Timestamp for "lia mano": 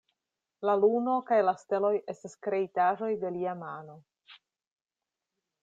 3.37-3.99